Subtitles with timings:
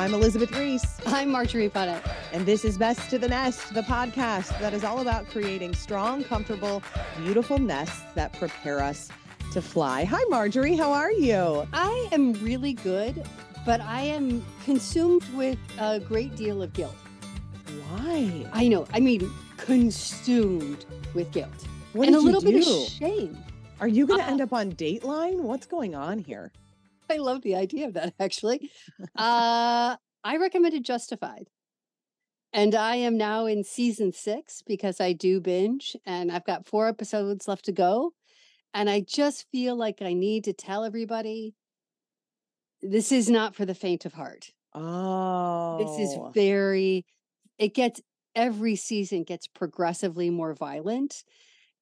[0.00, 0.98] I'm Elizabeth Ries.
[1.04, 2.00] I'm Marjorie Punnett.
[2.32, 6.24] And this is Best to the Nest, the podcast that is all about creating strong,
[6.24, 6.82] comfortable,
[7.18, 9.10] beautiful nests that prepare us
[9.52, 10.04] to fly.
[10.04, 10.74] Hi, Marjorie.
[10.74, 11.68] How are you?
[11.74, 13.22] I am really good,
[13.66, 16.96] but I am consumed with a great deal of guilt.
[17.90, 18.46] Why?
[18.54, 18.86] I know.
[18.94, 21.50] I mean, consumed with guilt.
[21.92, 23.36] What and a little you bit of shame.
[23.80, 25.40] Are you going to Uh, end up on Dateline?
[25.40, 26.52] What's going on here?
[27.10, 28.70] I love the idea of that actually.
[29.16, 31.48] uh, I recommended Justified.
[32.52, 36.88] And I am now in season six because I do binge and I've got four
[36.88, 38.12] episodes left to go.
[38.74, 41.54] And I just feel like I need to tell everybody
[42.82, 44.50] this is not for the faint of heart.
[44.74, 47.04] Oh, This is very,
[47.58, 48.00] it gets,
[48.34, 51.24] every season gets progressively more violent.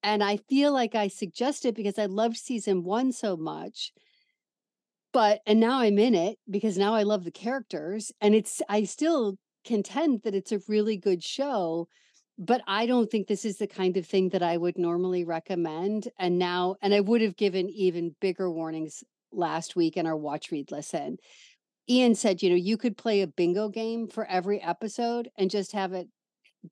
[0.03, 3.92] And I feel like I suggested because I loved season one so much.
[5.12, 8.12] But, and now I'm in it because now I love the characters.
[8.20, 11.89] And it's, I still contend that it's a really good show.
[12.39, 16.09] But I don't think this is the kind of thing that I would normally recommend.
[16.19, 20.51] And now, and I would have given even bigger warnings last week in our watch,
[20.51, 21.17] read, listen.
[21.91, 25.73] Ian said, you know, you could play a bingo game for every episode and just
[25.73, 26.06] have it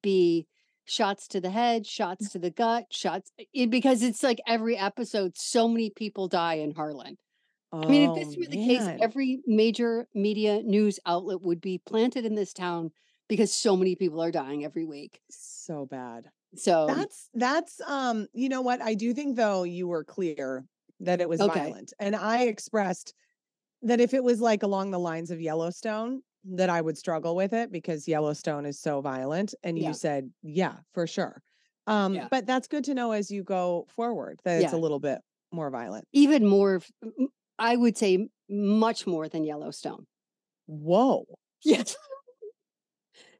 [0.03, 0.47] be
[0.85, 2.33] shots to the head, shots mm.
[2.33, 6.75] to the gut, shots it, because it's like every episode, so many people die in
[6.75, 7.17] Harlan.
[7.89, 11.79] I mean, if this Oh, were the case, every major media news outlet would be
[11.79, 12.91] planted in this town
[13.29, 15.23] because so many people are dying every week.
[15.31, 16.31] so bad.
[16.57, 20.67] So That's that's um you know what I do think though you were clear
[21.01, 21.45] that it was Okay.
[21.45, 23.13] violent and I expressed
[23.83, 27.53] that if it was like along the lines of Yellowstone that I would struggle with
[27.55, 29.83] it because Yellowstone is so violent and Yeah.
[29.83, 31.43] you said yeah for sure.
[31.87, 32.29] Um Yeah.
[32.31, 35.21] but that's good to know as you go forward that it's a little bit
[35.53, 36.07] more violent.
[36.13, 36.81] even more,
[37.59, 40.07] I would say much more than Yellowstone.
[40.67, 41.25] Whoa.
[41.65, 41.97] Yes.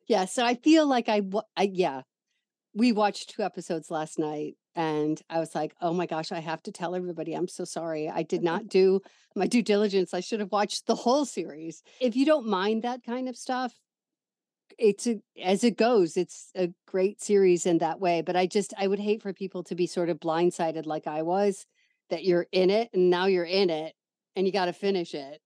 [0.09, 0.25] yeah.
[0.25, 1.21] So I feel like I,
[1.57, 2.01] I, yeah,
[2.75, 6.63] we watched two episodes last night and I was like, oh my gosh, I have
[6.65, 8.09] to tell everybody I'm so sorry.
[8.09, 9.01] I did not do
[9.37, 10.13] my due diligence.
[10.13, 11.83] I should have watched the whole series.
[12.01, 13.75] If you don't mind that kind of stuff,
[14.79, 18.23] it's a, as it goes, it's a great series in that way.
[18.23, 21.23] But I just, I would hate for people to be sort of blindsided like I
[21.23, 21.65] was
[22.11, 23.95] that you're in it and now you're in it
[24.37, 25.41] and you got to finish it.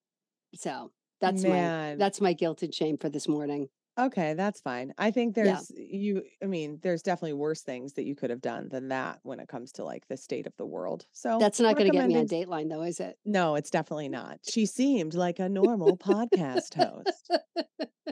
[0.54, 0.90] So
[1.20, 3.68] that's my, that's my guilt and shame for this morning.
[3.98, 4.94] Okay, that's fine.
[4.96, 5.44] I think Yeah.
[5.44, 9.18] there's you I mean, there's definitely worse things that you could have done than that
[9.24, 11.06] when it comes to like the state of the world.
[11.12, 13.16] So That's not going to get me on Dateline, though, is it?
[13.26, 14.38] No, it's definitely not.
[14.48, 17.30] She seemed like a normal podcast host.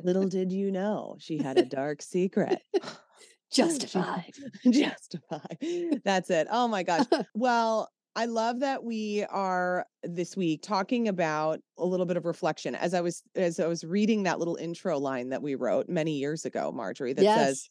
[0.03, 2.61] Little did you know she had a dark secret.
[3.51, 4.35] Justified.
[4.71, 5.59] Justified.
[6.05, 6.49] That's it.
[6.51, 7.07] Oh my gosh.
[7.35, 7.89] Well,
[8.19, 12.75] I love that we are this week talking about a little bit of reflection.
[12.75, 16.19] As I was as I was reading that little intro line that we wrote many
[16.19, 17.69] years ago, Marjorie, that says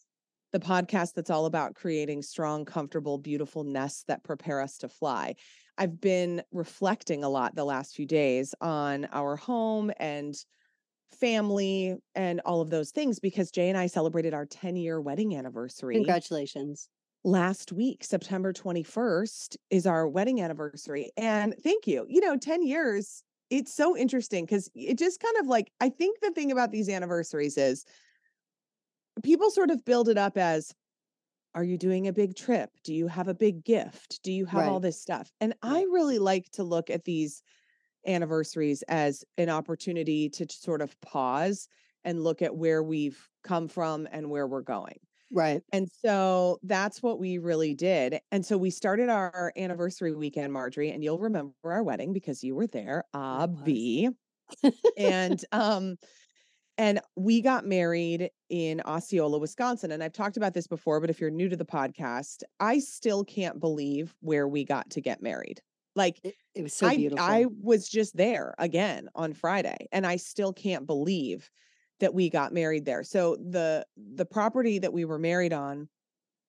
[0.53, 5.35] the podcast that's all about creating strong, comfortable, beautiful nests that prepare us to fly.
[5.77, 10.33] I've been reflecting a lot the last few days on our home and
[11.19, 15.35] family and all of those things because Jay and I celebrated our 10 year wedding
[15.35, 16.87] anniversary Congratulations.
[17.27, 18.05] Last week.
[18.05, 21.11] September 21st is our wedding anniversary.
[21.17, 22.05] And thank you.
[22.07, 26.19] You know, 10 years, it's so interesting because it just kind of like, I think
[26.21, 27.83] the thing about these anniversaries is
[29.23, 30.73] people sort of build it up as,
[31.53, 32.69] are you doing a big trip?
[32.85, 34.21] Do you have a big gift?
[34.23, 35.29] Do you have all this stuff?
[35.41, 37.43] And I really like to look at these
[38.05, 41.67] anniversaries as an opportunity to sort of pause
[42.05, 44.99] and look at where we've come from and where we're going.
[45.29, 45.61] Right.
[45.73, 48.19] And so that's what we really did.
[48.31, 52.55] And so we started our anniversary weekend, Marjorie, and you'll remember our wedding because you
[52.55, 53.59] were there, I was.
[53.61, 54.09] Abby.
[54.97, 55.97] and um
[56.77, 59.91] and we got married in Osceola, Wisconsin.
[59.91, 63.23] And I've talked about this before, but if you're new to the podcast, I still
[63.23, 65.61] can't believe where we got to get married.
[65.95, 67.25] Like It, it was so I beautiful.
[67.25, 71.49] I was just there again on Friday and I still can't believe
[71.99, 73.03] that we got married there.
[73.03, 75.89] So the the property that we were married on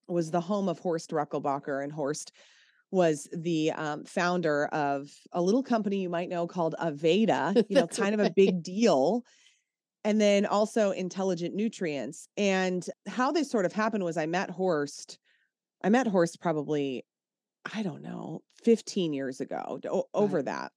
[0.09, 2.33] was the home of Horst Rechelbacher, and Horst
[2.91, 7.87] was the um, founder of a little company you might know called Aveda, you know,
[7.87, 8.21] kind right.
[8.21, 9.25] of a big deal.
[10.05, 12.29] And then also Intelligent Nutrients.
[12.37, 15.19] And how this sort of happened was I met Horst.
[15.83, 17.05] I met Horst probably,
[17.75, 19.81] I don't know, 15 years ago,
[20.15, 20.45] over right.
[20.47, 20.73] that.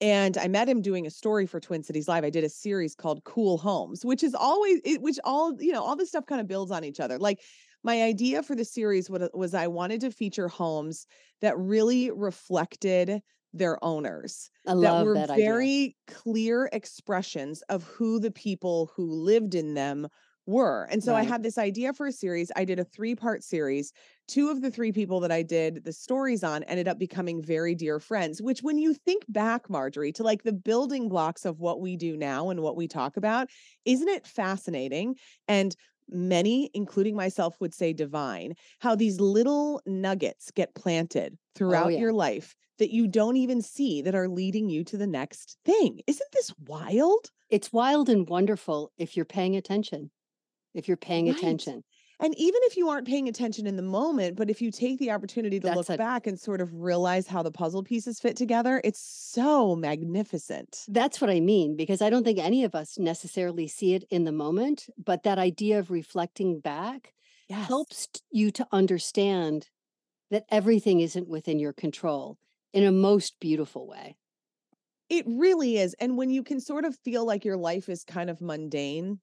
[0.00, 2.24] And I met him doing a story for Twin Cities Live.
[2.24, 5.96] I did a series called Cool Homes, which is always, which all, you know, all
[5.96, 7.18] this stuff kind of builds on each other.
[7.18, 7.42] Like
[7.82, 11.06] my idea for the series was I wanted to feature homes
[11.42, 13.20] that really reflected
[13.52, 15.96] their owners I that were that very idea.
[16.06, 20.08] clear expressions of who the people who lived in them
[20.46, 20.84] were.
[20.90, 21.20] And so right.
[21.20, 22.50] I had this idea for a series.
[22.56, 23.92] I did a three part series.
[24.28, 27.74] Two of the three people that I did the stories on ended up becoming very
[27.74, 31.80] dear friends, which, when you think back, Marjorie, to like the building blocks of what
[31.80, 33.48] we do now and what we talk about,
[33.84, 35.16] isn't it fascinating?
[35.48, 35.76] And
[36.08, 41.38] many, including myself, would say divine, how these little nuggets get planted
[41.68, 42.00] Oh, throughout yeah.
[42.00, 46.00] your life that you don't even see that are leading you to the next thing.
[46.06, 47.30] Isn't this wild?
[47.48, 50.10] It's wild and wonderful if you're paying attention.
[50.74, 51.28] If you're paying Right.
[51.28, 51.84] attention.
[52.20, 55.10] And even if you aren't paying attention in the moment, but if you take the
[55.10, 58.36] opportunity to That's look a- back and sort of realize how the puzzle pieces fit
[58.36, 60.88] together, it's so magnificent.
[60.88, 64.24] That's what I mean, because I don't think any of us necessarily see it in
[64.24, 67.14] the moment, but that idea of reflecting back
[67.48, 67.84] Yes.
[67.84, 69.70] helps you to understand
[70.30, 72.38] that everything isn't within your control
[72.72, 74.16] in a most beautiful way.
[75.08, 75.94] It really is.
[75.94, 79.20] And when you can sort of feel like your life is kind of mundane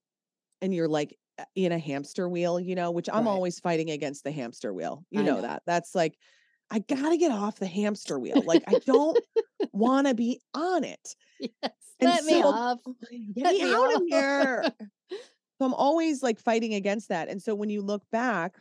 [0.61, 1.17] and you're like
[1.55, 3.27] in a hamster wheel, you know, which I'm Right.
[3.27, 5.05] always fighting against the hamster wheel.
[5.09, 5.41] You know, know.
[5.41, 5.63] that.
[5.65, 6.17] That's like,
[6.69, 8.43] I got to get off the hamster wheel.
[8.43, 9.19] Like, I don't
[9.71, 11.15] want to be on it.
[11.39, 11.51] Yes.
[11.99, 12.79] And Let me off.
[13.35, 14.65] Get Let me me out of here.
[15.59, 17.29] So I'm always like fighting against that.
[17.29, 18.57] And so when you look back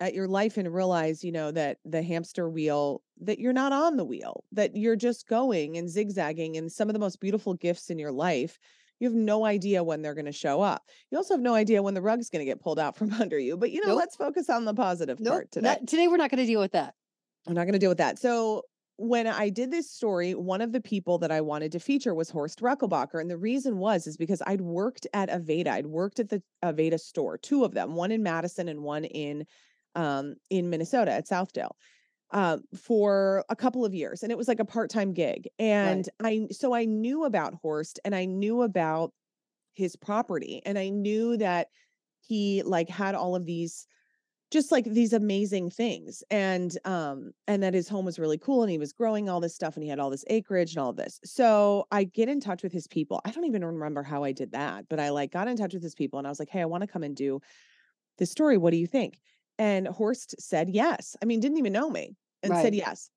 [0.00, 3.96] at your life and realize, you know, that the hamster wheel, that you're not on
[3.96, 7.90] the wheel, that you're just going and zigzagging, and some of the most beautiful gifts
[7.90, 8.58] in your life,
[9.00, 10.82] you have no idea when they're going to show up.
[11.10, 13.38] You also have no idea when the rug's going to get pulled out from under
[13.38, 13.56] you.
[13.56, 13.98] But, you know, Nope.
[13.98, 15.32] let's focus on the positive Nope.
[15.32, 15.68] part today.
[15.68, 16.94] not- today we're not going to deal with that.
[17.48, 18.18] I'm not going to deal with that.
[18.18, 18.62] So
[18.96, 22.28] when I did this story, one of the people that I wanted to feature was
[22.28, 23.18] Horst Rechelbacher.
[23.18, 25.68] And the reason was is because I'd worked at Aveda.
[25.68, 29.46] I'd worked at the Aveda store, two of them, one in Madison and one in
[29.96, 31.70] um, in Minnesota at Southdale.
[32.32, 36.46] Um, for a couple of years and it was like a part-time gig and i
[36.52, 39.12] so i knew about horst and i knew about
[39.74, 41.66] his property and i knew that
[42.20, 43.88] he like had all of these
[44.50, 48.70] just like these amazing things and um and that his home was really cool and
[48.70, 50.96] he was growing all this stuff and he had all this acreage and all of
[50.96, 51.20] this.
[51.24, 53.20] So i get in touch with his people.
[53.24, 55.82] I don't even remember how i did that but i like got in touch with
[55.82, 57.40] his people and i was like hey i want to come and do
[58.18, 58.58] this story.
[58.58, 59.18] What do you think?
[59.58, 61.16] And horst said yes.
[61.22, 62.62] I mean didn't even know me and Right.
[62.62, 63.10] said yes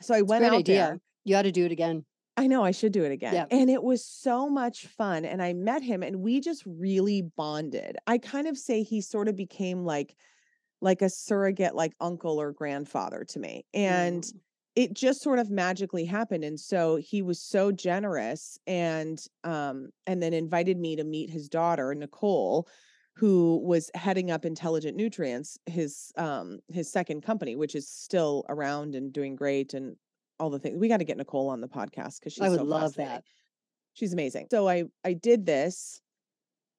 [0.00, 0.74] so i went out idea.
[0.74, 2.04] there You ought to do it again.
[2.36, 3.34] I know I should do it again.
[3.34, 3.48] Yep.
[3.50, 5.24] And it was so much fun.
[5.24, 7.96] And I met him and we just really bonded.
[8.06, 10.14] I kind of say he sort of became like
[10.80, 13.64] like a surrogate like uncle or grandfather to me.
[13.74, 14.40] And Mm.
[14.76, 16.44] it just sort of magically happened.
[16.44, 21.48] And so he was so generous and um and then invited me to meet his
[21.48, 22.68] daughter, Nicole,
[23.18, 28.94] who was heading up Intelligent Nutrients, his um his second company, which is still around
[28.94, 29.96] and doing great and
[30.38, 30.78] all the things.
[30.78, 33.24] We got to get Nicole on the podcast because she's I would so love that.
[33.94, 34.46] She's amazing.
[34.52, 36.00] So I I did this,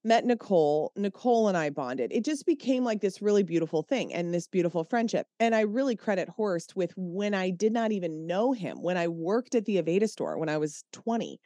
[0.06, 0.94] met Nicole.
[0.96, 2.14] Nicole and I bonded.
[2.14, 5.28] It just became like this really beautiful thing and this beautiful friendship.
[5.42, 9.10] And I really credit Horst with when I did not even know him, when I
[9.10, 11.38] worked at the Aveda store when I was 20,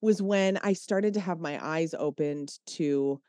[0.00, 3.20] was when I started to have my eyes opened to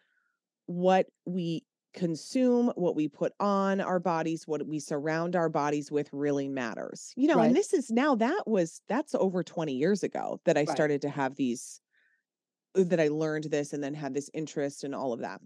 [0.66, 6.10] what we consume, what we put on our bodies, what we surround our bodies with
[6.14, 7.14] really matters.
[7.18, 7.48] You know, Right.
[7.48, 10.76] and this is now that was that's over 20 years ago that I Right.
[10.76, 11.82] started to have these
[12.74, 15.42] that I learned this and then had this interest and all of that.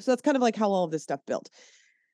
[0.00, 1.50] So that's kind of like how all of this stuff built.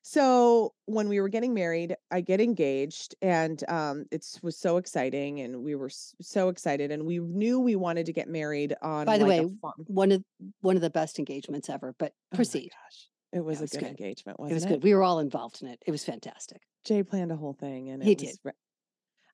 [0.05, 5.39] So when we were getting married, I get engaged and um it was so exciting
[5.39, 9.17] and we were so excited and we knew we wanted to get married on By
[9.17, 9.55] the like, way.
[9.87, 10.23] One of
[10.59, 11.95] one of the best engagements ever.
[11.97, 12.69] But Oh my proceed.
[12.71, 13.09] gosh.
[13.31, 13.89] It was it a was good good.
[13.89, 14.67] engagement, wasn't was it?
[14.67, 14.83] good.
[14.83, 15.79] We were all involved in it.
[15.87, 16.61] It was fantastic.
[16.83, 18.39] Jay planned a whole thing and He it was did.
[18.43, 18.51] re-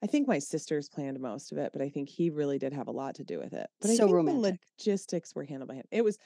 [0.03, 2.87] I think my sisters planned most of it, but I think he really did have
[2.87, 3.67] a lot to do with it.
[3.81, 4.41] But I So think romantic.
[4.43, 5.85] the logistics were handled by him.
[5.91, 6.17] It was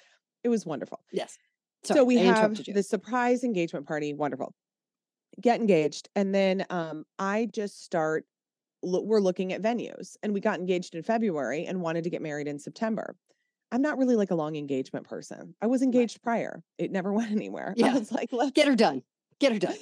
[0.43, 0.99] it was wonderful.
[1.11, 1.37] Yes.
[1.83, 4.53] So we I have the surprise engagement party, wonderful.
[5.41, 8.25] Get engaged and then um I just start
[8.83, 12.21] lo- we're looking at venues and we got engaged in February and wanted to get
[12.21, 13.15] married in September.
[13.71, 15.55] I'm not really like a long engagement person.
[15.61, 16.63] I was engaged prior.
[16.77, 17.69] It never went anywhere.
[17.77, 17.97] I Yeah.
[17.97, 19.01] was like, let's Get her done.
[19.39, 19.73] Get her done.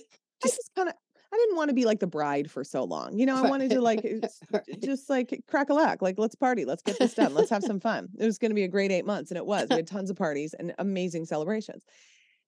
[0.43, 0.95] I just kind of
[1.33, 3.17] I didn't want to be like the bride for so long.
[3.17, 4.01] You know, I wanted to like
[4.51, 4.63] Right.
[4.79, 6.01] just like crack a lack.
[6.01, 6.65] Like, let's party.
[6.65, 7.33] Let's get this done.
[7.33, 8.09] Let's have some fun.
[8.19, 9.69] It was going to be a great eight months, and it was.
[9.71, 11.85] We had tons of parties and amazing celebrations.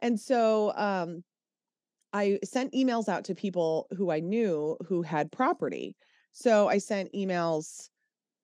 [0.01, 1.23] And so um
[2.11, 5.95] I sent emails out to people who I knew who had property.
[6.31, 7.89] So I sent emails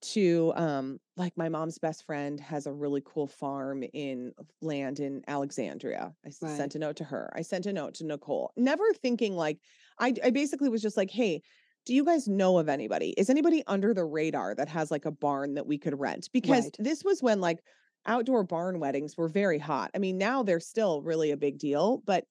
[0.01, 5.23] to um like my mom's best friend has a really cool farm in land in
[5.27, 6.13] Alexandria.
[6.25, 6.55] I Right.
[6.55, 7.29] sent a note to her.
[7.35, 8.51] I sent a note to Nicole.
[8.57, 9.59] Never thinking like
[9.99, 11.41] I I basically was just like, "Hey,
[11.85, 13.11] do you guys know of anybody?
[13.17, 16.69] Is anybody under the radar that has like a barn that we could rent?" Because
[16.69, 16.79] Right.
[16.79, 17.59] this was when like
[18.05, 19.91] outdoor barn weddings were very hot.
[19.95, 22.25] I mean, now they're still really a big deal, but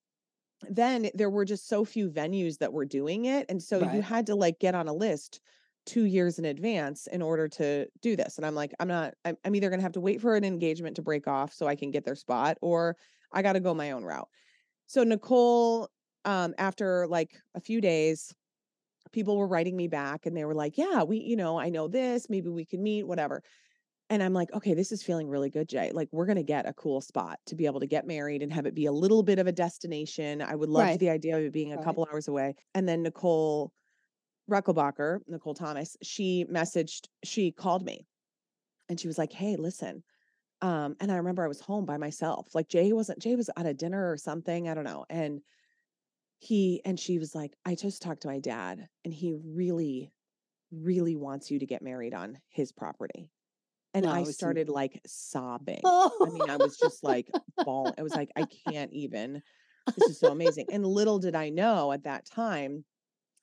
[0.69, 4.27] then there were just so few venues that were doing it and so you had
[4.27, 5.41] to like get on a list
[5.87, 9.37] 2 years in advance in order to do this and I'm like I'm not I'm,
[9.45, 11.77] I'm either going to have to wait for an engagement to break off so I
[11.77, 12.97] can get their spot or
[13.33, 14.29] I got to go my own route.
[14.87, 15.89] So Nicole
[16.25, 18.35] um after like a few days
[19.13, 21.89] people were writing me back and they were like, "Yeah, we you know, I know
[21.89, 23.43] this, maybe we can meet, whatever."
[24.11, 25.91] And I'm like, okay, this is feeling really good, Jay.
[25.93, 28.53] Like, we're going to get a cool spot to be able to get married and
[28.53, 30.43] have it be a little bit of a destination.
[30.43, 30.99] I would love Right.
[30.99, 31.81] the idea of it being a Right.
[31.81, 32.55] couple hours away.
[32.75, 33.73] And then Nicole
[34.51, 38.07] Rechelbacher, Nicole Thomas, she messaged, she called me
[38.89, 40.03] and she was like, hey, listen.
[40.63, 42.55] Um, and I remember I was home by myself.
[42.55, 44.69] Like Jay wasn't, Jay was at a dinner or something.
[44.69, 45.07] I don't know.
[45.11, 45.43] And
[46.39, 50.13] he, and she was like, I just talked to my dad and he really,
[50.71, 53.31] really wants you to get married on his property.
[53.95, 55.81] And No, I started like sobbing.
[55.85, 56.27] Oh.
[56.27, 57.31] I mean, I was just like
[57.65, 57.95] bawling.
[57.99, 59.43] I was like, I can't even.
[59.97, 60.67] This is so amazing.
[60.71, 62.85] And little did I know at that time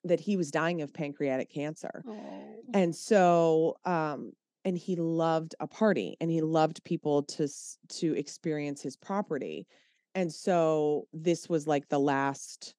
[0.04, 2.04] that he was dying of pancreatic cancer.
[2.08, 2.56] Oh.
[2.74, 4.32] And so, um,
[4.64, 7.48] and he loved a party and he loved people to
[7.90, 9.68] to experience his property.
[10.14, 12.74] And so this was like the last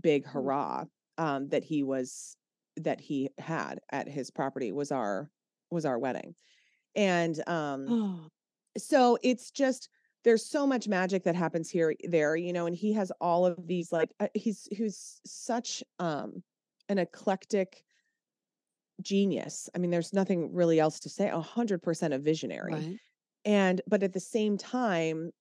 [0.00, 0.30] big Mm.
[0.32, 0.84] hurrah
[1.18, 2.36] um that he was
[2.76, 5.30] that he had at his property was our
[5.70, 6.34] was our wedding.
[6.96, 8.30] And um Oh.
[8.78, 9.88] so it's just
[10.24, 13.66] there's so much magic that happens here there you know and he has all of
[13.68, 16.42] these like uh, he's who's such um
[16.88, 17.84] an eclectic
[19.02, 23.00] genius i mean there's nothing really else to say a hundred percent a visionary Right.
[23.44, 25.32] and but at the same time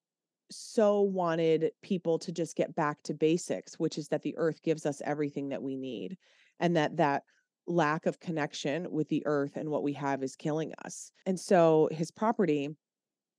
[0.52, 4.86] so wanted people to just get back to basics which is that the earth gives
[4.86, 6.18] us everything that we need
[6.60, 7.24] and that that
[7.66, 11.88] lack of connection with the earth and what we have is killing us and so
[11.92, 12.70] his property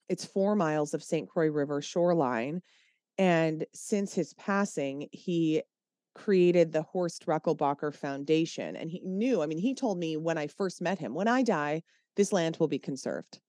[0.08, 1.28] it's 4 miles of St.
[1.28, 2.62] Croix River shoreline
[3.18, 5.62] and since his passing he
[6.14, 10.46] created the Horst Rechelbacher Foundation and he knew I mean he told me when I
[10.46, 11.82] first met him when I die
[12.16, 13.40] this land will be conserved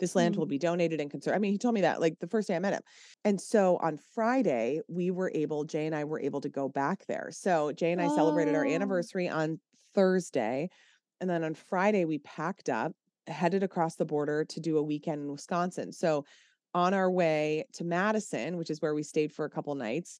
[0.00, 0.50] this land will Mm.
[0.50, 1.36] be donated and conserved.
[1.36, 2.82] I mean, he told me that like the first day I met him.
[3.24, 7.06] And so on Friday, we were able, Jay and I were able to go back
[7.06, 7.30] there.
[7.30, 8.70] So Jay and I celebrated our Oh.
[8.70, 9.60] anniversary on
[9.94, 10.68] Thursday.
[11.20, 12.92] And then on Friday, we packed up,
[13.26, 15.92] headed across the border to do a weekend in Wisconsin.
[15.92, 16.24] So
[16.74, 20.18] on our way to Madison, which is where we stayed for a couple nights,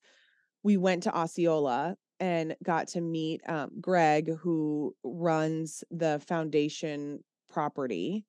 [0.62, 8.24] we went to Osceola and got to meet um, Greg, who runs the foundation property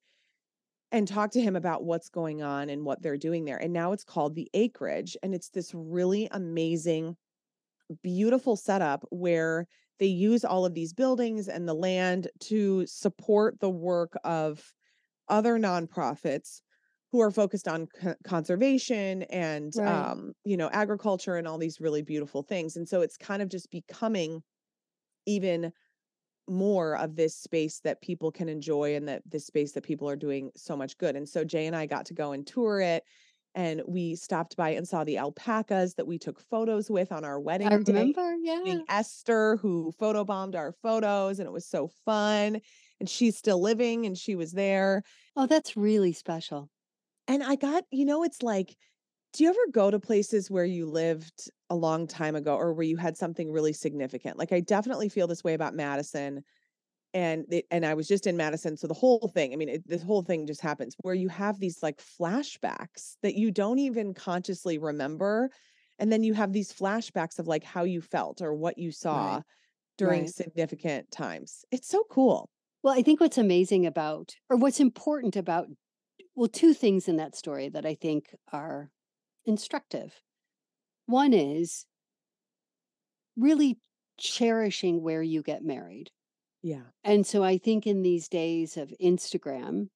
[0.92, 3.58] and talk to him about what's going on and what they're doing there.
[3.62, 5.16] And now it's called the Acreage.
[5.22, 7.16] And it's this really amazing,
[8.02, 9.66] beautiful setup where
[9.98, 14.74] they use all of these buildings and the land to support the work of
[15.28, 16.62] other nonprofits
[17.12, 20.08] who are focused on co- conservation and Right.
[20.08, 23.48] um, you know agriculture and all these really beautiful things and so it's kind of
[23.50, 24.42] just becoming
[25.26, 25.72] even
[26.48, 30.16] more of this space that people can enjoy and that this space that people are
[30.16, 31.16] doing so much good.
[31.16, 33.02] And so Jay and I got to go and tour it
[33.54, 37.40] and we stopped by and saw the alpacas that we took photos with on our
[37.40, 38.14] wedding I day.
[38.42, 38.78] Yeah.
[38.88, 42.60] Esther who photobombed our photos and it was so fun
[43.00, 45.02] and she's still living and she was there.
[45.36, 46.68] Oh, that's really special.
[47.26, 48.76] And I got, you know, it's like,
[49.36, 52.86] do you ever go to places where you lived a long time ago or where
[52.86, 54.38] you had something really significant?
[54.38, 56.42] Like I definitely feel this way about Madison.
[57.12, 59.88] And it, and I was just in Madison, so the whole thing, I mean, it,
[59.88, 64.12] this whole thing just happens where you have these like flashbacks that you don't even
[64.12, 65.50] consciously remember,
[65.98, 69.40] and then you have these flashbacks of like how you felt or what you saw
[69.96, 70.30] during right.
[70.30, 71.64] significant times.
[71.70, 72.50] It's so cool.
[72.82, 75.68] Well, I think what's amazing about, or what's important about,
[76.34, 78.90] well, two things in that story that I think are
[79.46, 80.20] instructive.
[81.06, 81.86] One is
[83.36, 83.78] really
[84.18, 86.10] cherishing where you get married.
[86.62, 86.82] Yeah.
[87.04, 89.88] And so I think in these days of Instagram,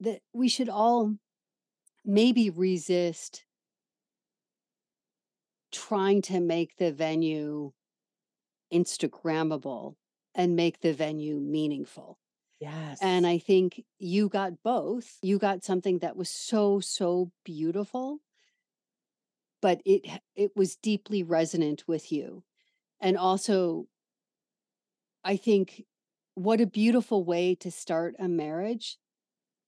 [0.00, 1.14] that we should all
[2.04, 3.44] maybe resist
[5.72, 7.72] trying to make the venue
[8.72, 9.94] Instagrammable
[10.34, 12.18] and make the venue meaningful.
[12.60, 12.98] Yes.
[13.00, 15.18] And I think you got both.
[15.22, 18.20] You got something that was so, so beautiful,
[19.62, 22.42] but it it was deeply resonant with you.
[23.00, 23.86] And also,
[25.24, 25.84] I think
[26.34, 28.98] what a beautiful way to start a marriage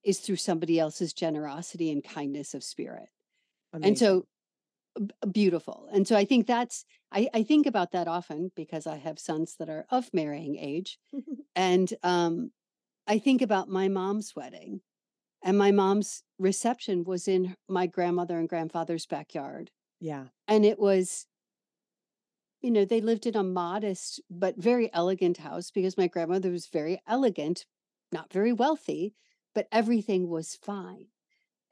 [0.03, 3.09] is through somebody else's generosity and kindness of spirit.
[3.73, 3.89] Amazing.
[3.89, 4.25] And so
[5.31, 5.87] beautiful.
[5.91, 9.55] And so I think that's I, I think about that often because I have sons
[9.59, 10.97] that are of marrying age.
[11.55, 12.51] and um
[13.07, 14.81] I think about my mom's wedding.
[15.43, 19.71] And my mom's reception was in my grandmother and grandfather's backyard.
[19.99, 20.25] yeah.
[20.47, 21.25] And it was,
[22.61, 26.67] you know, they lived in a modest but very elegant house because my grandmother was
[26.67, 27.65] very elegant,
[28.11, 29.15] not very wealthy,
[29.55, 31.07] but everything was fine.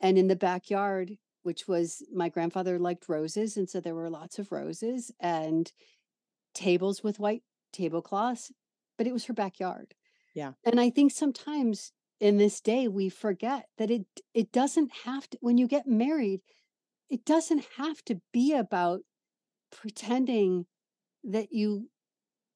[0.01, 3.55] And in the backyard, which was my grandfather liked roses.
[3.55, 5.71] And so there were lots of roses and
[6.53, 8.51] tables with white tablecloths,
[8.97, 9.93] but it was her backyard.
[10.39, 10.53] Yeah.
[10.63, 11.91] And I think sometimes
[12.21, 16.39] in this day we forget that it it doesn't have to when you get married,
[17.09, 19.01] it doesn't have to be about
[19.69, 20.65] pretending
[21.25, 21.89] that you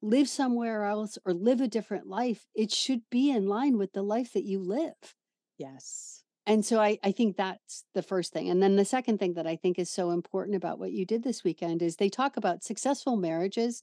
[0.01, 2.47] live somewhere else or live a different life.
[2.55, 5.15] It should be in line with the life that you live.
[5.57, 6.23] Yes.
[6.45, 8.49] And so I, I think that's the first thing.
[8.49, 11.23] And then the second thing that I think is so important about what you did
[11.23, 13.81] this weekend is they talk about successful marriages.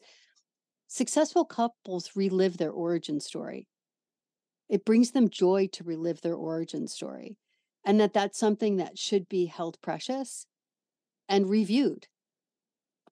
[0.89, 3.67] Successful couples relive their origin story.
[4.71, 7.37] It brings them joy to relive their origin story.
[7.85, 10.47] And that that's something that should be held precious
[11.29, 12.07] and reviewed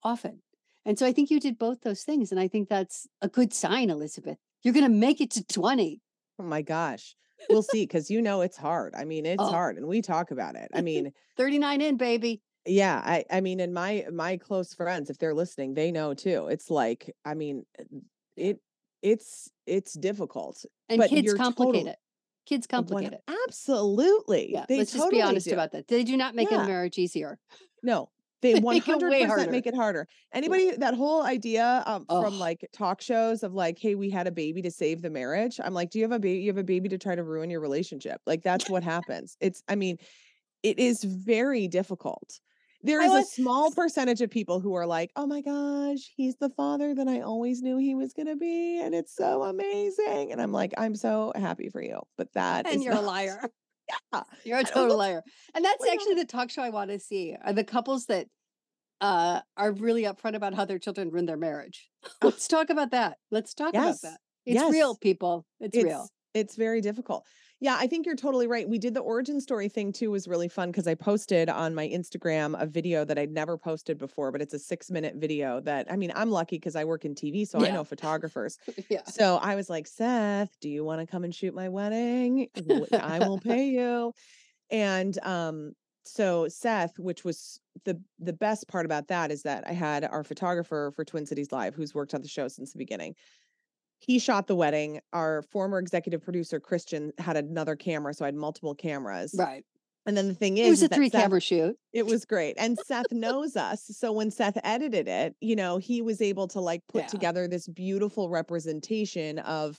[0.02, 0.40] often.
[0.84, 2.30] And so I think you did both those things.
[2.30, 4.38] And I think that's a good sign, Elizabeth.
[4.62, 6.00] You're going to make it to 20.
[6.38, 7.14] Oh my gosh.
[7.50, 8.94] We'll see because you know it's hard.
[8.96, 9.46] I mean, it's Oh.
[9.50, 10.68] hard and we talk about it.
[10.74, 12.42] I mean, 39 in, baby.
[12.66, 16.48] yeah, I I mean, and my my close friends, if they're listening, they know too.
[16.48, 17.64] It's like, I mean,
[18.36, 18.60] it
[19.02, 20.64] it's it's difficult.
[20.88, 21.98] And But kids complicate total- it.
[22.46, 23.20] Kids complicate it.
[23.46, 24.52] Absolutely.
[24.52, 25.52] Yeah, let's just be honest do.
[25.52, 25.86] about that.
[25.88, 26.64] They do not make Yeah.
[26.64, 27.38] a marriage easier.
[27.82, 28.08] No,
[28.42, 29.52] they They one make it hundred way percent harder.
[29.52, 30.08] make it harder.
[30.32, 34.30] Anybody that whole idea um, from like talk shows of like, hey, we had a
[34.30, 35.60] baby to save the marriage.
[35.62, 36.40] I'm like, do you have a baby?
[36.40, 38.20] You have a baby to try to ruin your relationship.
[38.26, 39.36] Like that's what happens.
[39.40, 39.98] It's, I mean,
[40.62, 42.40] it is very difficult.
[42.82, 46.50] There I a small percentage of people who are like, oh my gosh, he's the
[46.50, 48.80] father that I always knew he was going to be.
[48.80, 50.30] And it's so amazing.
[50.30, 52.00] And I'm like, I'm so happy for you.
[52.16, 53.40] But that And is you're a liar.
[54.12, 54.22] Yeah.
[54.44, 55.22] You're a total liar.
[55.54, 58.26] And that's actually the talk show I want to see are the couples that
[59.00, 61.88] uh, are really upfront about how their children ruin their marriage.
[62.22, 63.16] Let's talk about that.
[63.30, 64.18] Let's talk about that.
[64.44, 64.98] It's real, Yes.
[65.00, 65.46] people.
[65.60, 66.06] It's, real.
[66.34, 67.24] It's very difficult.
[67.60, 68.68] Yeah, I think you're totally right.
[68.68, 71.88] We did the origin story thing too was really fun because I posted on my
[71.88, 75.90] Instagram a video that I'd never posted before, but it's a six minute video that
[75.90, 78.58] I mean, I'm lucky because I work in TV, so I know photographers.
[78.88, 79.02] yeah.
[79.06, 82.48] So I was like, Seth, do you want to come and shoot my wedding?
[82.92, 84.12] I will pay you.
[84.70, 85.72] And um,
[86.04, 90.22] so Seth, which was the the best part about that is that I had our
[90.22, 93.14] photographer for Twin Cities Live, who's worked on the show since the beginning.
[93.98, 95.00] He shot the wedding.
[95.12, 99.34] Our former executive producer Christian had another camera, so I had multiple cameras.
[99.36, 99.64] Right.
[100.06, 101.76] And then the thing is, It was a three Seth- camera shoot.
[101.92, 102.54] it was great.
[102.58, 103.82] And Seth knows us.
[103.90, 107.06] So when Seth edited it, you know, he was able to like put Yeah.
[107.08, 109.78] together this beautiful representation of,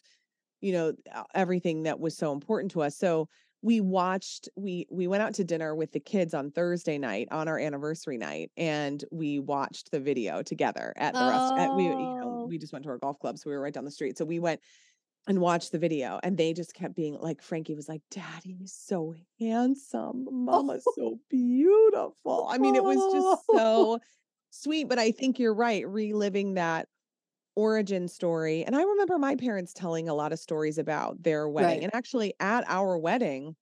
[0.62, 0.94] you know,
[1.34, 2.96] everything that was so important to us.
[2.96, 3.28] So
[3.62, 7.48] we watched we we went out to dinner with the kids on Thursday night on
[7.48, 11.90] our anniversary night and we watched the video together at the rest at, we you
[11.90, 12.46] know Oh.
[12.48, 14.18] we just went to our golf club so we were right down the street.
[14.18, 14.62] So we went
[15.28, 18.74] and watched the video and they just kept being like Frankie was like daddy is
[18.74, 20.26] so handsome.
[20.32, 22.48] Mama's so beautiful.
[22.50, 24.00] I mean it was just so
[24.52, 26.88] sweet but i think you're right reliving that
[27.60, 31.84] origin story and i remember my parents telling a lot of stories about their wedding
[31.84, 31.84] Right.
[31.84, 33.56] and actually at our wedding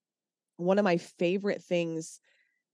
[0.57, 2.19] one of my favorite things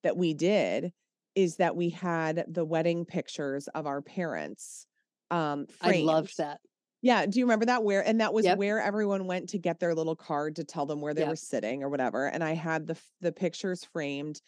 [0.04, 0.94] that we did
[1.36, 4.88] is that we had the wedding pictures of our parents
[5.32, 6.62] um I loved that.
[7.02, 8.50] Yeah, do you remember that where and that was Yep.
[8.50, 11.26] where everyone went to get their little card to tell them where they Yep.
[11.26, 14.42] were sitting or whatever and I had the the pictures framed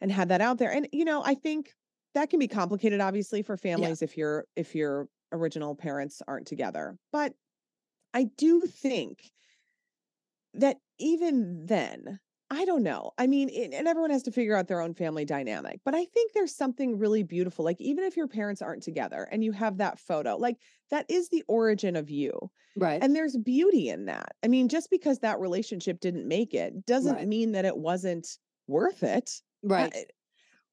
[0.00, 0.72] and had that out there.
[0.72, 1.74] And you know, I think
[2.14, 6.98] that can be complicated obviously for families if you're if your original parents aren't together.
[7.10, 7.34] But
[8.14, 9.32] I do think
[10.54, 13.12] that even then, I don't know.
[13.16, 16.04] I mean, it, and everyone has to figure out their own family dynamic, but I
[16.04, 17.64] think there's something really beautiful.
[17.64, 20.58] Like, even if your parents aren't together and you have that photo, like,
[20.90, 22.50] that is the origin of you.
[22.76, 23.02] Right.
[23.02, 24.36] And there's beauty in that.
[24.44, 27.26] I mean, just because that relationship didn't make it doesn't Right.
[27.28, 28.28] mean that it wasn't
[28.66, 29.30] worth it.
[29.64, 30.10] Uh, right.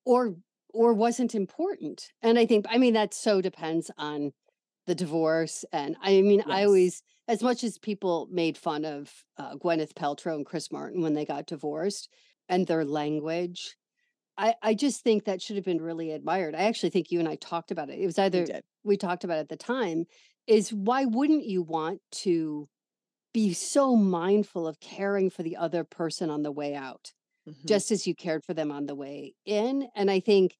[0.05, 0.35] Or
[0.71, 2.11] or wasn't important.
[2.21, 4.33] And I think, I mean, that so depends on
[4.89, 5.63] the divorce.
[5.71, 10.35] And I mean, I always, as much as people made fun of uh, Gwyneth Paltrow
[10.35, 12.09] and Chris Martin when they got divorced
[12.49, 13.75] and their language,
[14.35, 16.55] I, I just think that should have been really admired.
[16.55, 17.99] I actually think you and I talked about it.
[17.99, 18.63] It was either did.
[18.83, 20.05] we talked about it at the time
[20.47, 22.67] is why wouldn't you want to
[23.31, 27.13] be so mindful of caring for the other person on the way out?
[27.47, 27.65] Mhm.
[27.65, 29.87] just as you cared for them on the way in.
[29.95, 30.57] And I think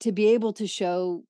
[0.00, 1.22] to be able to show,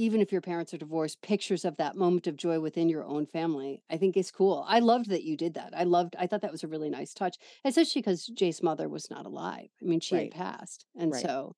[0.00, 3.26] even if your parents are divorced, pictures of that moment of joy within your own
[3.26, 4.64] family, I think is cool.
[4.68, 5.72] I loved that you did that.
[5.76, 9.10] I loved, I thought that was a really nice touch, especially because Jay's mother was
[9.10, 9.70] not alive.
[9.82, 10.18] I mean, she Right.
[10.18, 10.86] had passed.
[10.96, 11.16] And Right.
[11.16, 11.56] so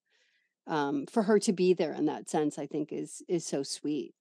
[0.66, 4.14] um, for her to be there in that sense, I think is is so sweet.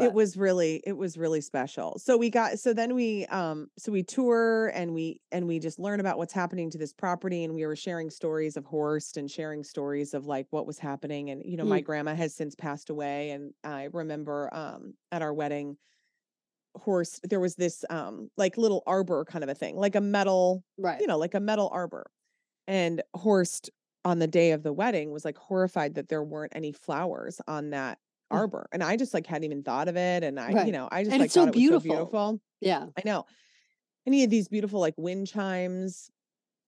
[0.00, 3.92] It was really it was really special so we got so then we um so
[3.92, 7.54] we tour and we and we just learn about what's happening to this property and
[7.54, 11.42] we were sharing stories of horst and sharing stories of like what was happening and
[11.44, 11.84] you know my Mm.
[11.84, 15.76] grandma has since passed away and i remember um at our wedding
[16.76, 20.64] horst there was this um like little arbor kind of a thing like a metal
[20.78, 21.00] right.
[21.00, 22.10] you know like a metal arbor
[22.68, 23.70] and horst
[24.04, 27.70] on the day of the wedding was like horrified that there weren't any flowers on
[27.70, 27.98] that.
[28.30, 31.02] Arbor and i just like hadn't even thought of it and i you know i
[31.02, 31.82] just And like it's so was so beautiful.
[31.90, 32.40] beautiful.
[32.60, 32.86] Yeah.
[32.96, 33.24] i know.
[34.06, 36.10] And he had these beautiful like wind chimes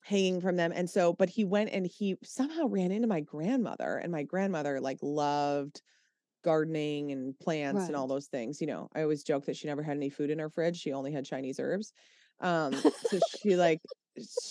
[0.03, 3.97] hanging from them and so but he went and he somehow ran into my grandmother
[4.03, 5.81] and my grandmother like loved
[6.45, 9.83] gardening and plants and all those things you know i always joke that she never
[9.83, 11.93] had any food in her fridge she only had chinese herbs
[12.41, 13.81] um so she like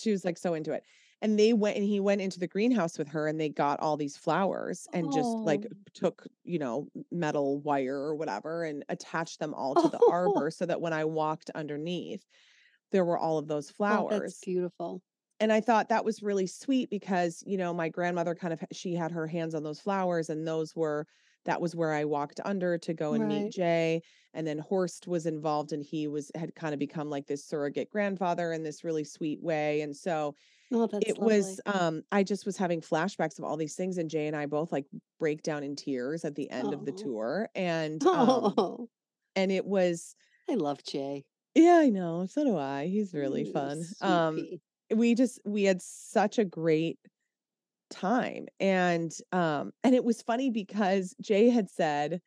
[0.00, 0.82] she was like so into it
[1.22, 3.96] and they went and he went into the greenhouse with her and they got all
[3.96, 5.84] these flowers and just like Oh.
[5.94, 10.50] took you know metal wire or whatever and attached them all to the Oh, arbor
[10.50, 12.26] so that when i walked underneath
[12.92, 15.02] there were all of those oh, that's flowers beautiful.
[15.40, 18.94] and i thought that was really sweet because you know my grandmother kind of she
[18.94, 21.06] had her hands on those flowers and those were
[21.44, 24.00] that was where i walked under to go and meet jay
[24.34, 27.90] and then horst was involved and he was had kind of become like this surrogate
[27.90, 30.34] grandfather in this really sweet way and so
[30.72, 31.18] Oh, it lovely.
[31.18, 34.46] was um i just was having flashbacks of all these things and jay and i
[34.46, 34.86] both like
[35.18, 36.92] break down in tears at the end of the Oh.
[36.92, 38.90] tour and um Oh,
[39.36, 40.16] and it was
[40.48, 41.24] I love Jay.
[41.54, 44.48] yeah i know so do i he's really Mm, fun um
[44.94, 46.98] we just we had such a great
[47.90, 52.20] time and um and it was funny because jay had said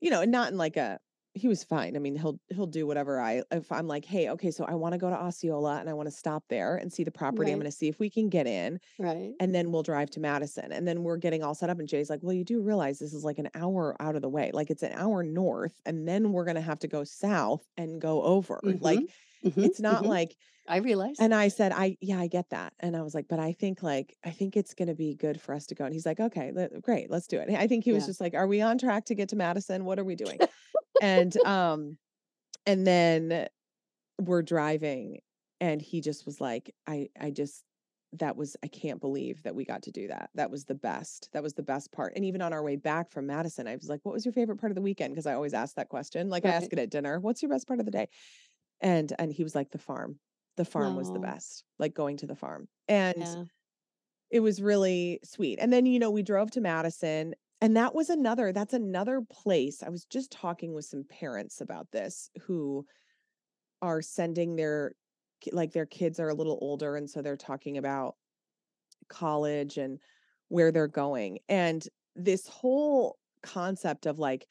[0.00, 0.98] you know and not in like a
[1.36, 4.50] he was fine i mean he'll he'll do whatever i if i'm like hey okay
[4.50, 7.04] so i want to go to osceola and i want to stop there and see
[7.04, 9.32] the property i'm going to see if we can get in Right.
[9.38, 12.08] and then we'll drive to madison and then we're getting all set up and jay's
[12.10, 14.70] like well you do realize this is like an hour out of the way like
[14.70, 18.22] it's an hour north and then we're going to have to go south and go
[18.22, 19.00] over like
[19.44, 19.48] Mm-hmm.
[19.48, 19.64] Mm-hmm.
[19.64, 20.06] it's not mm-hmm.
[20.10, 21.16] like I realize.
[21.20, 22.72] and I said, I, yeah, I get that.
[22.80, 25.40] And I was like, but I think like, I think it's going to be good
[25.40, 25.84] for us to go.
[25.84, 27.48] And he's like, okay, le- great, let's do it.
[27.50, 28.06] I think he was Yeah.
[28.08, 29.84] just like, are we on track to get to Madison?
[29.84, 30.40] What are we doing?
[31.00, 31.98] And, um,
[32.66, 33.48] and then
[34.20, 35.20] we're driving
[35.60, 37.64] and he just was like, I, I just,
[38.12, 40.30] that was, I can't believe that we got to do that.
[40.34, 41.28] That was the best.
[41.32, 42.12] That was the best part.
[42.16, 44.58] And even on our way back from Madison, I was like, what was your favorite
[44.60, 45.14] part of the weekend?
[45.14, 46.28] Cause I always ask that question.
[46.30, 48.08] Like I ask it at dinner, what's your best part of the day?
[48.80, 50.20] And, and he was like, the farm
[50.56, 52.68] the farm was the best, like going to the farm.
[52.88, 53.44] And Yeah.
[54.30, 55.58] it was really sweet.
[55.60, 59.82] And then, you know, we drove to Madison, and that was another, that's another place.
[59.82, 62.86] I was just talking with some parents about this who
[63.82, 64.92] are sending their,
[65.52, 66.96] like, their kids are a little older.
[66.96, 68.14] And so they're talking about
[69.08, 69.98] college and
[70.48, 71.38] where they're going.
[71.48, 74.46] And this whole concept of like,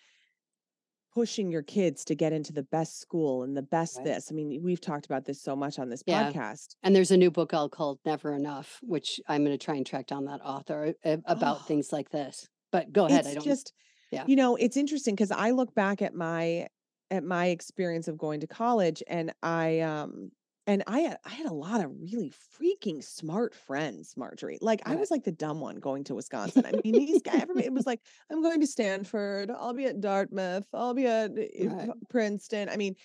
[1.14, 4.04] pushing your kids to get into the best school and the best Right.
[4.08, 4.30] this.
[4.30, 6.30] I mean, we've talked about this so much on this Yeah.
[6.30, 6.76] podcast.
[6.84, 9.86] And there's a new book out called Never Enough, which I'm going to try and
[9.86, 12.50] track down that author uh, about Oh, things like this.
[12.76, 13.26] But go ahead.
[13.26, 13.44] I it's don't.
[13.44, 13.74] just,
[14.12, 14.24] Yeah.
[14.28, 16.68] you know, it's interesting because I look back at my
[17.12, 20.32] at my experience of going to college and I um
[20.68, 24.58] and I had I had a lot of really freaking smart friends, Marjorie.
[24.62, 26.66] Like I was like the dumb one going to Wisconsin.
[26.66, 30.02] I mean, these guys, everybody it was like, I'm going to Stanford, I'll be at
[30.02, 31.34] Dartmouth, I'll be at uh,
[31.68, 31.90] Right.
[32.10, 32.70] Princeton.
[32.70, 32.96] I mean,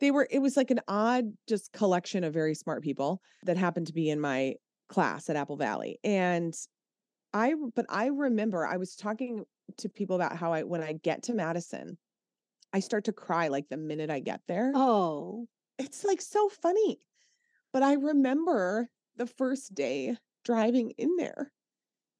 [0.00, 3.86] they were it was like an odd just collection of very smart people that happened
[3.88, 4.54] to be in my
[4.88, 5.98] class at Apple Valley.
[6.02, 6.52] And
[7.32, 9.44] I but I remember I was talking
[9.78, 11.98] to people about how I when I get to Madison,
[12.72, 14.72] I start to cry like the minute I get there.
[14.74, 15.46] Oh,
[15.78, 17.00] It's like so funny.
[17.72, 21.52] But I remember the first day driving in there.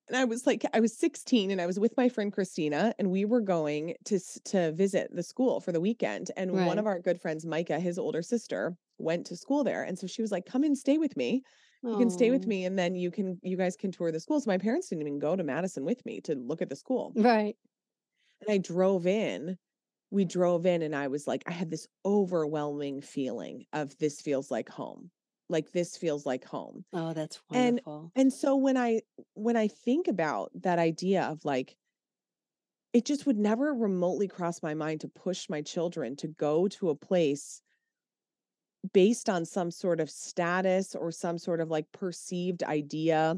[0.08, 3.10] And I was like I was 16 and I was with my friend Christina and
[3.10, 6.98] we were going to to visit the school for the weekend and one of our
[6.98, 10.46] good friends Micah, his older sister, went to school there and so she was like
[10.46, 11.42] come and stay with me
[11.90, 14.20] You can stay with Oh, me and then you can you guys can tour the
[14.20, 14.40] school.
[14.40, 17.14] So my parents didn't even go to Madison with me to look at the school.
[17.14, 17.56] right.
[18.40, 19.58] And I drove in.
[20.10, 24.50] We drove in and I was like, I had this overwhelming feeling of this feels
[24.50, 25.10] like home.
[25.48, 26.84] Like this feels like home.
[26.92, 28.12] Oh, that's And wonderful.
[28.16, 29.02] and so when I
[29.34, 31.78] when I think about that idea of like
[32.92, 36.88] it just would never remotely cross my mind to push my children to go to
[36.90, 37.62] a place
[38.92, 43.36] based on some sort of status or some sort of like perceived idea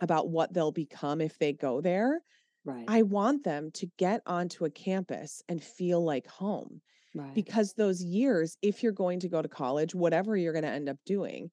[0.00, 2.20] about what they'll become if they go there.
[2.64, 2.84] Right.
[2.88, 6.80] I want them to get onto a campus and feel like home
[7.14, 7.34] right.
[7.34, 10.88] because those years, if you're going to go to college, whatever you're going to end
[10.88, 11.50] up doing,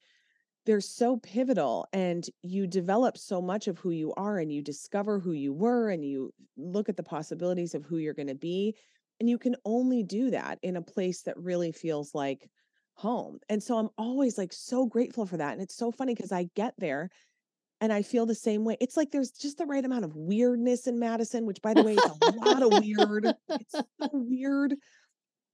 [0.65, 5.19] they're so pivotal and you develop so much of who you are and you discover
[5.19, 8.75] who you were and you look at the possibilities of who you're going to be.
[9.19, 12.49] And you can only do that in a place that really feels like
[13.01, 13.39] home.
[13.49, 15.53] And so I'm always like so grateful for that.
[15.53, 17.09] And it's so funny because I get there
[17.81, 18.77] and I feel the same way.
[18.79, 21.95] It's like there's just the right amount of weirdness in Madison, which by the way,
[21.95, 23.25] is a lot of weird.
[23.49, 23.83] It's so
[24.13, 24.75] weird.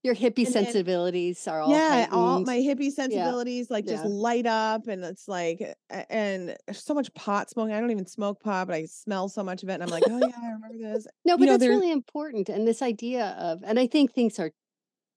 [0.04, 4.10] Your hippie And then sensibilities are all yeah, all my hippie sensibilities like just yeah.
[4.10, 7.74] light up, and it's like, and there's so much pot smoking.
[7.74, 10.04] I don't even smoke pot, but I smell so much of it, and I'm like,
[10.06, 11.06] oh yeah, I remember this.
[11.24, 12.48] No, You but know, that's really important.
[12.48, 14.52] And this idea of, and I think things are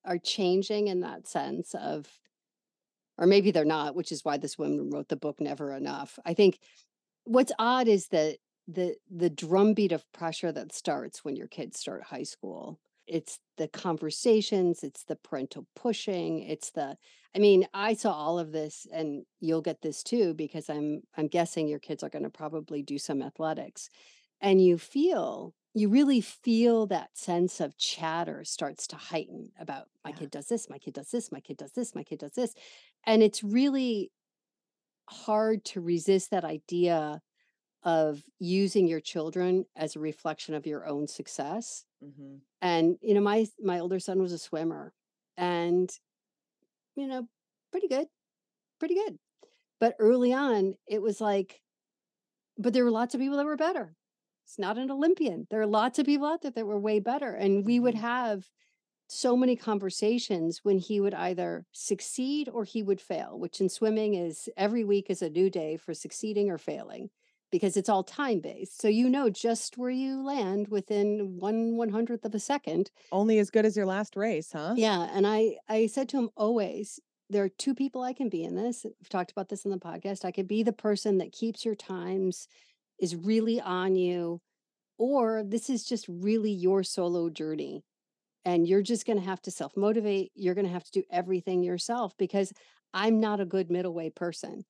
[0.03, 2.07] are changing in that sense of,
[3.21, 6.17] or maybe they're not, which is why this woman wrote the book Never Enough.
[6.25, 6.57] I think
[7.23, 12.03] what's odd is that the the drumbeat of pressure that starts when your kids start
[12.03, 12.79] high school.
[13.05, 16.97] It's the conversations, it's the parental pushing, it's the
[17.35, 21.27] I mean, I saw all of this and you'll get this too because I'm I'm
[21.27, 23.89] guessing your kids are going to probably do some athletics.
[24.41, 30.09] And you feel you really feel that sense of chatter starts to heighten about my
[30.09, 32.33] yeah, kid does this, my kid does this, my kid does this, my kid does
[32.33, 32.53] this.
[33.05, 34.11] And it's really
[35.09, 37.21] hard to resist that idea
[37.83, 41.85] of using your children as a reflection of your own success.
[42.01, 44.93] hmm And you know, my my older son was a swimmer
[45.37, 45.91] and
[46.95, 47.27] you know,
[47.71, 48.07] pretty good,
[48.79, 49.19] pretty good.
[49.79, 51.61] But early on, it was like
[52.57, 53.97] but there were lots of people that were better.
[54.45, 55.47] It's not an Olympian.
[55.49, 57.33] There are lots of people out there that were way better.
[57.33, 58.49] And we would hmm have
[59.13, 64.13] so many conversations when he would either succeed or he would fail, which in swimming
[64.13, 67.09] is every week is a new day for succeeding or failing
[67.51, 68.79] because it's all time based.
[68.79, 72.89] So you know just where you land within one one hundredth of a second.
[73.11, 74.75] Only as good as your last race, huh?
[74.77, 75.09] Yeah.
[75.11, 76.97] And I I said to him always,
[77.29, 78.85] there are two people I can be in this.
[78.85, 80.23] I've talked about this in the podcast.
[80.23, 82.47] I could be the person that keeps your times,
[82.97, 84.39] is really on you,
[84.97, 87.83] or this is just really your solo journey
[88.45, 90.31] and you're just going to have to self motivate.
[90.35, 92.53] You're going to have to do everything yourself because
[92.93, 94.63] I'm not a good middle way person.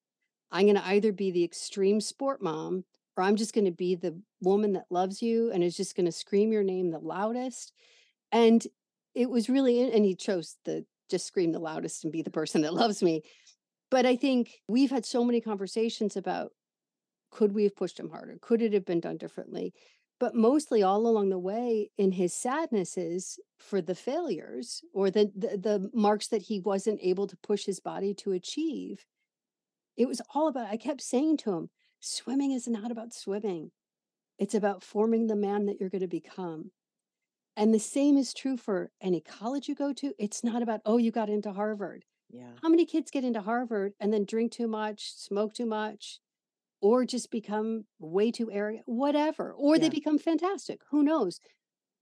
[0.52, 2.84] I'm going to either be the extreme sport mom
[3.16, 6.06] or I'm just going to be the woman that loves you and is just going
[6.06, 7.74] to scream your name the loudest.
[8.32, 8.66] And
[9.16, 12.62] it was really, and he chose the just scream the loudest and be the person
[12.62, 13.24] that loves me.
[13.90, 16.52] But I think we've had so many conversations about
[17.32, 18.38] could we have pushed him harder?
[18.42, 19.74] Could it have been done differently?
[20.22, 25.58] But mostly all along the way, in his sadnesses for the failures or the, the
[25.58, 29.08] the marks that he wasn't able to push his body to achieve,
[29.98, 30.70] it was all about.
[30.70, 33.72] I kept saying to him, "Swimming is not about swimming;
[34.38, 36.70] it's about forming the man that you're going to become."
[37.58, 40.14] And the same is true for any college you go to.
[40.20, 42.06] It's not about oh, you got into Harvard.
[42.30, 42.52] Yeah.
[42.62, 46.20] How many kids get into Harvard and then drink too much, smoke too much,
[46.82, 50.82] or just become way too arrogant, whatever, or they become fantastic.
[50.90, 51.40] Who knows?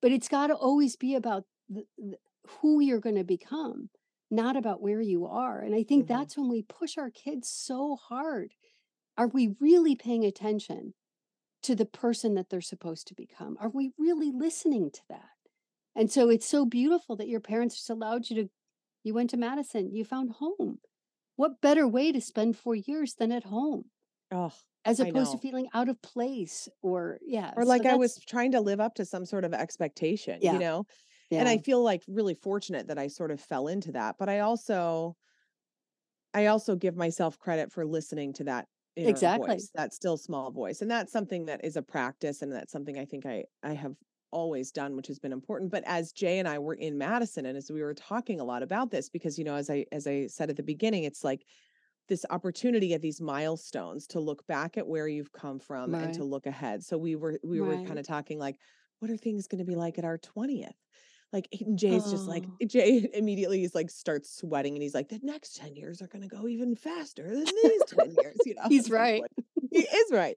[0.02, 3.90] But it's got to always be about the, the, who you're going to become,
[4.32, 5.60] not about where you are.
[5.62, 8.54] And I think hmm that's when we push our kids so hard.
[9.18, 10.94] Are we really paying attention
[11.64, 13.58] to the person that they're supposed to become?
[13.60, 15.30] Are we really listening to that?
[15.96, 18.50] And so it's so beautiful that your parents just allowed you to,
[19.04, 20.80] you went to Madison, you found home.
[21.36, 23.92] What better way to spend four years than at home?
[24.32, 24.54] Oh,
[24.86, 28.52] as opposed to feeling out of place or yeah Or so like I was trying
[28.54, 30.86] to live up to some sort of expectation, you yeah know?
[31.38, 34.16] And I feel like really fortunate that I sort of fell into that.
[34.18, 35.18] But I also
[36.34, 40.52] I also give myself credit for listening to that inner exactly voice, that still small
[40.52, 40.82] voice.
[40.82, 43.96] And that's something that is a practice and that's something I think I I have
[44.32, 45.72] always done which has been important.
[45.72, 48.62] But as Jay and I were in Madison and as we were talking a lot
[48.62, 51.46] about this because you know as I as I said at the beginning it's like
[52.10, 56.24] this opportunity at these milestones to look back at where you've come from and to
[56.26, 56.84] look ahead.
[56.84, 58.58] So we were we were kind of talking like
[59.00, 60.74] what are things going to be like at our 20th?
[61.32, 62.66] like eh, and Jay's just like Oh.
[62.66, 66.28] Jay immediately he's like starts sweating and he's like, the next 10 years are gonna
[66.28, 68.64] go even faster than these 10 years, you know.
[68.68, 69.22] He's like, right.
[69.72, 70.36] He is right.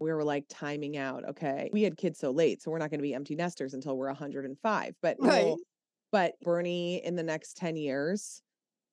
[0.00, 1.26] We were like timing out.
[1.30, 1.70] Okay.
[1.72, 4.94] We had kids so late, so we're not gonna be empty nesters until we're 105.
[5.02, 5.44] But Right.
[5.46, 5.58] we'll-
[6.12, 8.40] but Bernie in the next 10 years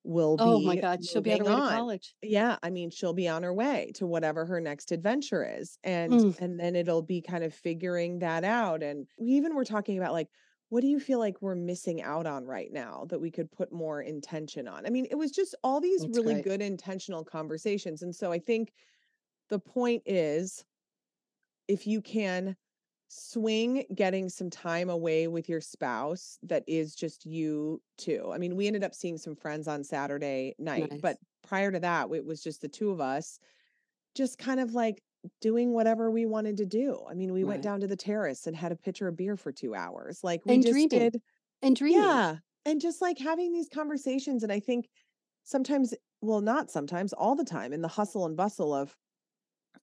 [0.04, 2.14] will be Oh my God, she'll be on her way to college.
[2.22, 5.78] Yeah, I mean, she'll be on her way to whatever her next adventure is.
[5.84, 6.36] And Mm.
[6.38, 8.82] and then it'll be kind of figuring that out.
[8.82, 10.28] And we even were talking about like,
[10.70, 13.72] what do you feel like we're missing out on right now that we could put
[13.72, 14.86] more intention on?
[14.86, 16.36] I mean, it was just all these That's really great.
[16.36, 18.02] good intentional conversations.
[18.02, 18.72] And so I think
[19.50, 20.64] the point is
[21.68, 22.56] if you can
[23.14, 28.30] swing getting some time away with your spouse that is just you two.
[28.32, 31.00] I mean, we ended up seeing some friends on Saturday night, Nice.
[31.02, 33.38] but prior to that, it was just the two of us
[34.14, 35.02] just kind of like
[35.40, 37.04] doing whatever we wanted to do.
[37.08, 39.52] I mean, we went down to the terrace and had a pitcher of beer for
[39.52, 40.24] 2 hours.
[40.24, 40.88] Like we And just dreaming.
[40.88, 41.20] did
[41.62, 42.00] And dreaming.
[42.02, 44.88] yeah, and just like having these conversations and I think
[45.44, 48.96] sometimes well not sometimes all the time in the hustle and bustle of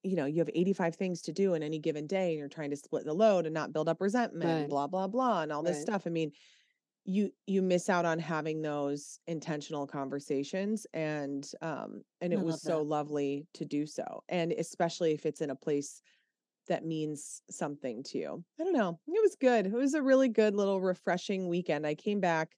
[0.03, 2.69] you know, you have 85 things to do in any given day and you're trying
[2.71, 4.69] to split the load and not build up resentment and Right.
[4.69, 6.03] blah blah blah and all this stuff.
[6.07, 6.31] I mean,
[7.05, 12.59] you you miss out on having those intentional conversations and um and I it was
[12.63, 14.23] love so lovely to do so.
[14.29, 16.01] And especially if it's in a place
[16.67, 18.45] that means something to you.
[18.59, 18.99] I don't know.
[19.07, 19.67] It was good.
[19.67, 21.87] It was a really good little refreshing weekend.
[21.87, 22.57] I came back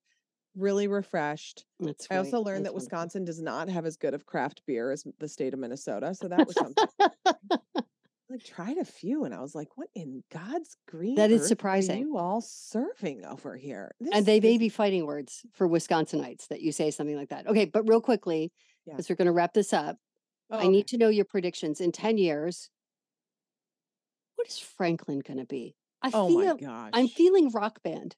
[0.55, 1.65] really refreshed.
[1.79, 2.75] That's I also learned That's that wonderful.
[2.75, 6.13] Wisconsin does not have as good of craft beer as the state of Minnesota.
[6.13, 6.87] So that was something.
[8.29, 11.97] like tried a few and I was like, what in God's green That is surprising.
[12.03, 13.91] are you all serving over here?
[13.99, 17.47] This and they may be fighting words for Wisconsinites that you say something like that.
[17.47, 18.51] Okay, but real quickly,
[18.85, 18.93] Yeah.
[18.93, 19.97] because we're going to wrap this up,
[20.49, 20.69] Oh, I okay.
[20.69, 22.69] need to know your predictions in 10 years.
[24.35, 25.75] What is Franklin going to be?
[26.01, 26.89] I Oh feel my gosh.
[26.93, 28.15] I'm feeling rock band.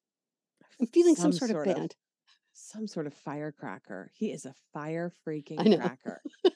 [0.80, 1.96] I'm feeling some, sort, of band.
[2.54, 4.12] Some sort of firecracker.
[4.14, 6.22] He is a fire freaking cracker.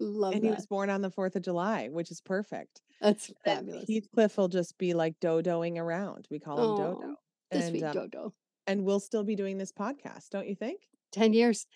[0.00, 2.82] Love and he was born on the 4th of July, which is perfect.
[3.00, 3.86] That's And fabulous.
[3.88, 6.26] Heathcliff will just be like dodoing around.
[6.30, 7.14] We call him Oh, Dodo.
[7.50, 8.34] the And, sweet um, Dodo.
[8.66, 10.80] and we'll still be doing this podcast, don't you think?
[11.12, 11.66] 10 years.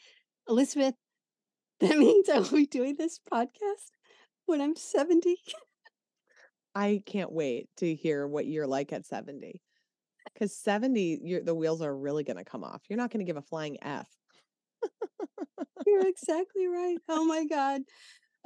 [0.48, 0.94] Elizabeth,
[1.80, 3.92] that means I'll be doing this podcast
[4.46, 5.36] when I'm 70.
[6.74, 9.62] I can't wait to hear what you're like at 70.
[10.38, 12.82] Because 70, you're, the wheels are really going to come off.
[12.88, 14.06] You're not going to give a flying F.
[15.84, 16.98] You're exactly right.
[17.08, 17.82] Oh my God.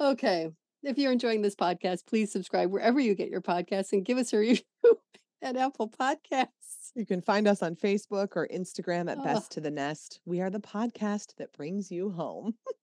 [0.01, 0.49] Okay.
[0.81, 4.33] If you're enjoying this podcast, please subscribe wherever you get your podcasts and give us
[4.33, 4.63] a review
[5.43, 6.47] at Apple Podcasts.
[6.95, 9.23] You can find us on Facebook or Instagram at Oh.
[9.23, 10.19] Best to the Nest.
[10.25, 12.55] We are the podcast that brings you home.